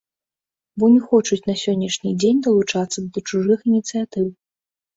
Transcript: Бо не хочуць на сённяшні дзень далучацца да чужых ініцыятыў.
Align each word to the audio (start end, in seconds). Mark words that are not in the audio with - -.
Бо 0.79 0.85
не 0.93 1.01
хочуць 1.11 1.39
на 1.49 1.55
сённяшні 1.65 2.15
дзень 2.23 2.43
далучацца 2.49 2.99
да 3.13 3.19
чужых 3.29 3.59
ініцыятыў. 3.71 4.25